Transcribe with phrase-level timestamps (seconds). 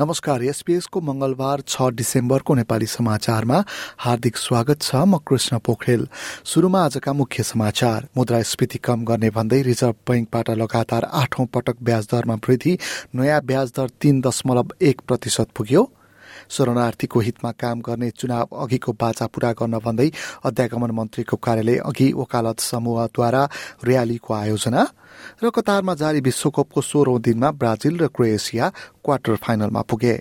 [0.00, 3.62] नमस्कार एसपीएसको मंगलबार छ डिसेम्बरको नेपाली समाचारमा
[3.98, 6.06] हार्दिक स्वागत छ म कृष्ण पोखरेल।
[6.46, 12.34] शुरूमा आजका मुख्य समाचार। मुद्रास्फीति कम गर्ने भन्दै रिजर्भ बैंकबाट लगातार आठौं पटक ब्याज दरमा
[12.46, 12.78] वृद्धि।
[13.14, 15.90] नयाँ ब्याज दर तीन दशमलव एक प्रतिशत पुग्यो।
[16.50, 20.08] शरणार्थीको हितमा काम गर्ने चुनाव अघिको बाचा पूरा गर्न भन्दै
[20.44, 23.42] अध्यागमन मन्त्रीको कार्यालय अघि वकालत समूहद्वारा
[23.88, 24.82] र्यालीको आयोजना
[25.42, 28.72] र कतारमा जारी विश्वकपको सोह्रौं दिनमा ब्राजिल र क्रोएसिया
[29.04, 30.14] क्वार्टर फाइनलमा पुगे।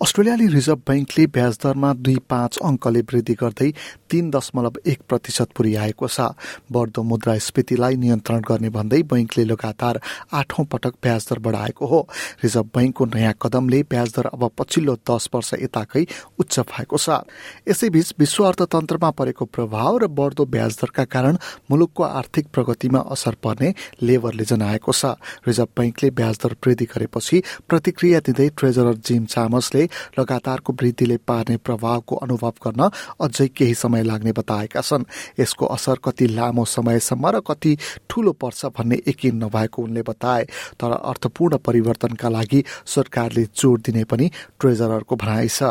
[0.00, 3.66] अस्ट्रेलियाली रिजर्भ ब्याङ्कले ब्याज दरमा दुई पाँच अङ्कले वृद्धि गर्दै
[4.10, 6.28] तीन दशमलव एक प्रतिशत पुर्याएको छ।
[6.72, 10.00] बढ्दो मुद्रास्फीतिलाई नियन्त्रण गर्ने भन्दै बैङ्कले लगातार
[10.32, 12.00] आठौं पटक ब्याज दर बढाएको हो।
[12.40, 16.06] रिजर्भ बैङ्कको नयाँ कदमले ब्याज दर अब पछिल्लो दस वर्ष यताकै
[16.40, 17.20] उच्च भएको छ।
[17.68, 21.36] यसैबीच विश्व अर्थतन्त्रमा परेको प्रभाव र बढ्दो ब्याज दरका कारण
[21.68, 25.12] मुलुकको आर्थिक प्रगतिमा असर पर्ने लेबरले जनाएको छ।
[25.44, 32.16] रिजर्भ बैङ्कले ब्याज दर वृद्धि गरेपछि प्रतिक्रिया दिँदै ट्रेजरर जिम चामसले लगातारको वृद्धिले पार्ने प्रभावको
[32.26, 32.88] अनुभव गर्न
[33.20, 35.04] अझै केही समय लाग्ने बताएका छन्
[35.40, 37.76] यसको असर कति लामो समयसम्म र कति
[38.10, 40.44] ठूलो पर्छ भन्ने यकिन नभएको उनले बताए
[40.80, 45.62] तर अर्थपूर्ण परिवर्तनका लागि सरकारले जोड दिने पनि ट्रेजररको भनाइ छ.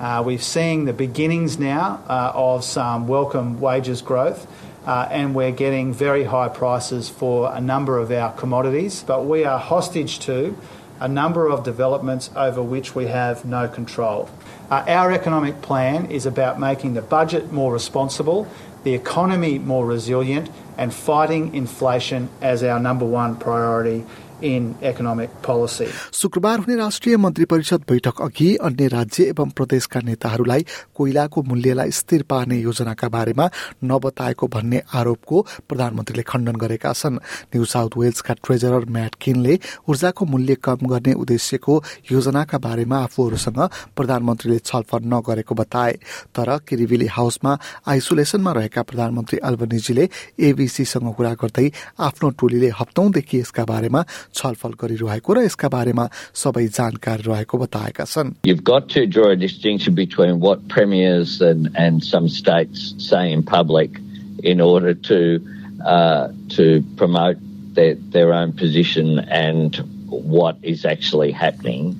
[0.00, 4.46] Uh, we're seeing the beginnings now uh, of some welcome wages growth.
[4.88, 9.04] Uh, and we're getting very high prices for a number of our commodities.
[9.06, 10.56] But we are hostage to
[10.98, 14.30] a number of developments over which we have no control.
[14.70, 18.48] Uh, our economic plan is about making the budget more responsible,
[18.82, 20.48] the economy more resilient,
[20.78, 24.06] and fighting inflation as our number one priority
[24.42, 25.86] in economic policy.
[26.12, 30.64] शुक्रबार हुने राष्ट्रिय मन्त्री परिषद बैठक अघि अन्य राज्य एवं प्रदेशका नेताहरूलाई
[30.96, 33.48] कोइलाको मूल्यलाई स्थिर पार्ने योजनाका बारेमा
[33.84, 37.18] नबताएको भन्ने आरोपको प्रधानमन्त्रीले खण्डन गरेका छन्
[37.54, 41.82] न्यू साउथ वेल्सका ट्रेजरर म्याट किनले ऊर्जाको मूल्य कम गर्ने उद्देश्यको
[42.12, 43.60] योजनाका बारेमा आफूहरूसँग
[43.96, 45.92] प्रधानमन्त्रीले छलफल नगरेको बताए
[46.36, 47.56] तर किरिबिली हाउसमा
[47.88, 50.08] आइसोलेसनमा रहेका प्रधानमन्त्री अल्बनिजीले
[50.48, 51.66] एबीसीसँग कुरा गर्दै
[52.08, 56.07] आफ्नो टोलीले हप्तौंदेखि यसका बारेमा छलफल गरिरहेको र यसका बारेमा
[56.43, 61.69] सबै जानकार रहेको बताएका छन् You've got to draw a distinction between what premiers and,
[61.75, 63.99] and some states say in public
[64.43, 65.39] in order to
[65.85, 67.37] uh, to promote
[67.73, 69.75] their, their own position and
[70.07, 71.95] what is actually happening.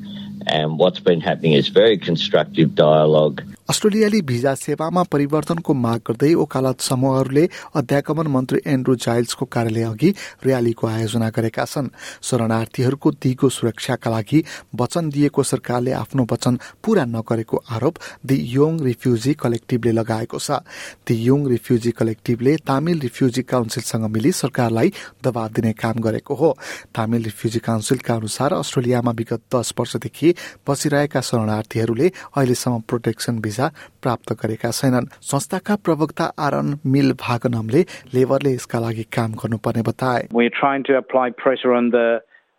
[0.46, 3.42] And what's been happening is very constructive dialogue.
[3.68, 7.42] अस्ट्रेलियाली visa सेवामा परिवर्तनको माग गर्दै वकालत समूहहरूले
[7.76, 10.10] अध्यागमन मन्त्री Andrew जाइल्सको कार्यालय अघि
[10.46, 11.88] र्यालीको आयोजना गरेका छन्।
[12.24, 14.42] शरणार्थीहरूको दिगो सुरक्षाका लागि
[14.80, 17.94] वचन दिएको सरकारले आफ्नो वचन पूरा नगरेको आरोप
[18.24, 20.64] दि योङ रिफ्युजी कलेक्टिभले लगाएको छ।
[21.04, 24.92] दि योङ रिफ्युजी कलेक्टिभले तामिल रिफ्युजी काउन्सिलसँग मिली सरकारलाई
[25.24, 26.56] दबाव दिने काम गरेको हो।
[26.96, 30.27] तामिल रिफ्युजी काउन्सिलका अनुसार अस्ट्रेलियामा विगत दस वर्षदेखि
[30.68, 33.66] बसिरहेका शरणार्थीहरूले अहिलेसम्म प्रोटेक्सन भिजा
[34.02, 37.82] प्राप्त गरेका छैनन् संस्थाका प्रवक्ता आरन मिल भागनमले
[38.14, 40.22] लेबरले यसका लागि काम गर्नुपर्ने बताए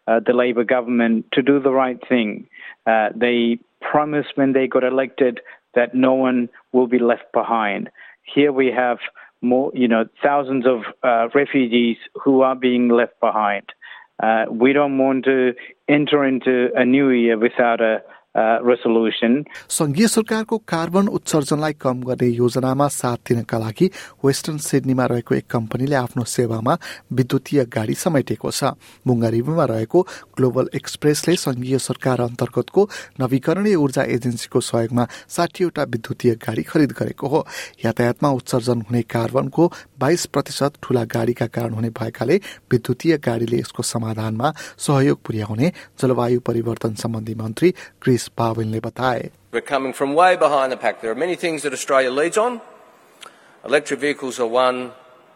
[0.10, 2.48] uh, the Labor government to do the right thing.
[2.88, 5.40] Uh, they promised when they got elected
[5.76, 7.90] that no one will be left behind.
[8.24, 8.98] Here we have
[9.42, 13.66] more, you know, thousands of uh, refugees who are being left behind.
[14.22, 15.54] Uh, we don't want to
[15.88, 18.02] enter into a new year without a
[18.64, 19.44] resolution.
[19.70, 23.90] संघीय सरकारको carbon उत्सर्जनलाई कम गर्ने योजनामा साथ दिनका लागि
[24.26, 26.78] western सिडनीमा रहेको एक कम्पनीले आफ्नो सेवामा
[27.14, 28.72] विद्युतीय गाडी समेटेको छ
[29.08, 30.02] बुङ्गारिबीमा रहेको
[30.38, 32.88] ग्लोबल एक्सप्रेसले संघीय सरकार अन्तर्गतको
[33.20, 37.46] नवीकरणीय ऊर्जा एजेन्सीको सहयोगमा साठीवटा विद्युतीय गाडी खरिद गरेको हो
[37.86, 39.68] यातायातमा उत्सर्जन हुने कार्बनको
[40.00, 42.36] बाइस प्रतिशत ठूला गाडीका कारण हुने भएकाले
[42.72, 45.72] विद्युतीय गाडीले यसको समाधानमा सहयोग पुर्याउने
[46.02, 47.72] जलवायु परिवर्तन सम्बन्धी मन्त्री
[48.02, 51.01] Chris पावेलले बताए We're coming from way behind the pack.
[51.01, 52.61] There are many things that Australia leads on.
[53.65, 54.93] Electric vehicles are one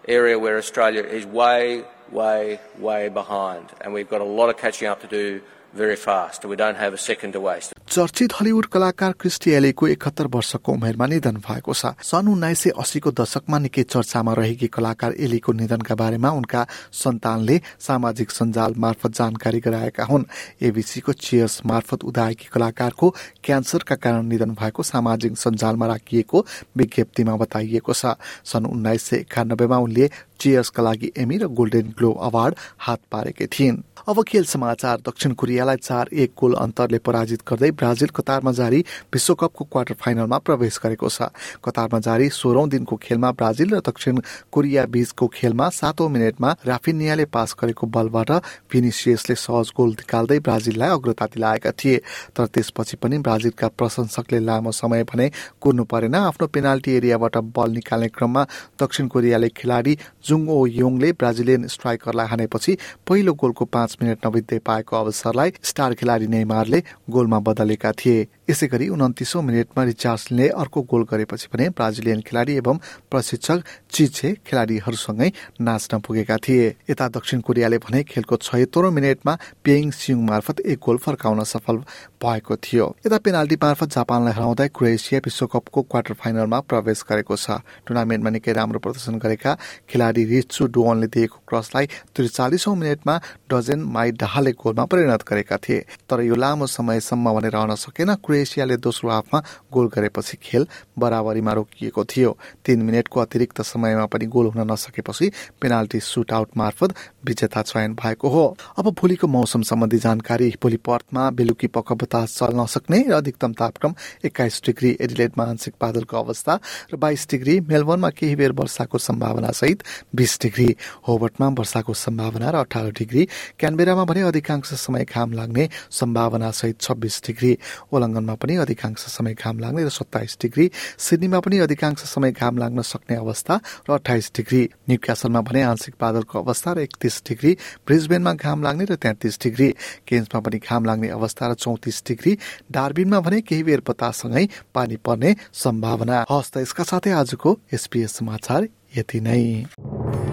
[0.07, 3.67] area where Australia is way, way, way behind.
[3.81, 5.41] And we've got a lot of catching up to do
[5.76, 6.46] very fast.
[6.46, 7.74] We don't have a second to waste.
[7.88, 13.12] चर्चित Hollywood कलाकार Kirstie एलेको एकहत्तर वर्षको उमेरमा निधन भएको छ सन् उन्नाइस सय अस्सीको
[13.12, 20.04] दशकमा निकै चर्चामा रहेकी कलाकार एलीको निधनका बारेमा उनका सन्तानले सामाजिक सञ्जाल मार्फत जानकारी गराएका
[20.12, 20.26] हुन्
[20.64, 23.10] एबिसीको चियर्स मार्फत उदाएकी कलाकारको
[23.44, 26.46] क्यान्सरका कारण निधन भएको सामाजिक सञ्जालमा राखिएको
[26.78, 30.10] विज्ञप्तिमा बताइएको छ सन् उन्नाइस सय एकानब्बेमा उनले
[30.40, 35.76] चियर्सका लागि एमी र गोल्डन ग्लोब अवार्ड हात पारेकी थिइन् अब खेल समाचार दक्षिण कोरियालाई
[35.78, 38.80] चार एक गोल अन्तरले पराजित गर्दै ब्राजिल कतारमा जारी
[39.14, 41.32] विश्वकपको क्वार्टर फाइनलमा प्रवेश गरेको छ।
[41.64, 44.20] कतारमा जारी सोह्रौं दिनको खेलमा ब्राजिल र दक्षिण
[44.52, 48.32] कोरिया बीचको खेलमा सातौं मिनटमा राफिनियाले पास गरेको बलबाट
[48.68, 51.98] फिनिसियसले सहज गोल निकाल्दै ब्राजिललाई अग्रता दिलाएका थिए।
[52.36, 55.32] तर त्यसपछि पनि ब्राजिलका प्रशंसकले लामो समय भने
[55.64, 58.44] कुर्नु परेन। आफ्नो पेनाल्टी एरियाबाट बल निकाल्ने क्रममा
[58.84, 59.98] दक्षिण कोरियाले खेलाडी
[60.28, 62.78] जुङ ओ योङले ब्राजिलियन स्ट्राइकरलाई हानेपछि
[63.08, 66.80] पहिलो गोलको पाँच मिनट नबित्दै पाएको अवसरलाई स्टार खेलाडी नेमारले
[67.10, 72.78] गोलमा बदलेका थिए। यसै गरी उन्तिसौँ मिनटमा रिचार्सले अर्को गोल गरेपछि भने ब्राजिलियन खेलाडी एवं
[73.12, 73.60] प्रशिक्षक
[73.90, 75.30] चिचे खेलाडीहरूसँगै
[75.62, 80.98] नाच्न पुगेका थिए। यता दक्षिण कोरियाले भने खेलको छयत्तरौं मिनटमा पेङ सिङ मार्फत एक गोल
[80.98, 81.78] फर्काउन सफल
[82.20, 88.30] भएको थियो। यता पेनाल्टी मार्फत जापानलाई हराउँदै क्रोएसिया विश्वकपको क्वार्टर फाइनलमा प्रवेश गरेको छ। टुर्नामेन्टमा
[88.36, 89.52] निकै राम्रो प्रदर्शन गरेका
[89.88, 93.16] खेलाडी रिचु डुवनले दिएको क्रसलाई त्रिचालिसौं मिनटमा
[93.48, 98.76] डजेन माई डाहाले गोलमा परिणत गरेका थिए। तर यो लामो समयसम्म भने रहन सकेन। क्रोएसियाले
[98.78, 99.40] दोस्रो हाफमा
[99.70, 100.66] गोल गरेपछि खेल
[100.98, 102.32] बराबरीमा रोकिएको थियो।
[102.66, 105.30] तीन मिनटको अतिरिक्त समयमा पनि गोल हुन नसकेपछि
[105.62, 106.94] पेनाल्टी सुट आउट मार्फत
[107.26, 108.46] विजेता चयन भएको हो।
[108.80, 113.94] अब भोलिको मौसम सम्बन्धी जानकारी भोलि पर्थमा बेलुकी पख बतास चल्न सक्ने र अधिकतम तापक्रम
[114.26, 116.60] एक्काइस डिग्री एडिलेटमा आंशिक बादलको अवस्था
[116.90, 120.70] र बाइस डिग्री मेलबर्नमा केही बेर वर्षाको सम्भावना सहित बिस डिग्री।
[121.08, 123.28] होबर्टमा वर्षाको सम्भावना र अठार डिग्री।
[123.60, 127.58] क्यानबेरामा भने अधिकांश समय घाम लाग्ने सम्भावना सहित छब्बिस डिग्री।
[127.94, 132.58] ओलङ्गन लन्डनमा पनि अधिकांश समय घाम लाग्ने र सत्ताइस डिग्री सिडनीमा पनि अधिकांश समय घाम
[132.58, 133.56] लाग्न सक्ने अवस्था
[133.90, 137.52] र अठाइस डिग्री न्युक्यासलमा भने आंशिक बादलको अवस्था र एकतिस डिग्री
[137.88, 139.70] ब्रिजबेनमा घाम लाग्ने र तेत्तिस डिग्री
[140.08, 142.38] केन्समा पनि घाम लाग्ने अवस्था र चौतिस डिग्री
[142.72, 148.68] डार्बिनमा भने केही बेर बतासँगै पानी पर्ने सम्भावना। हस्त यसका साथै आजको एसपीएस समाचार
[148.98, 150.33] यति नै।